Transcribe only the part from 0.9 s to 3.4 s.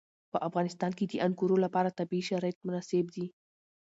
کې د انګورو لپاره طبیعي شرایط مناسب دي.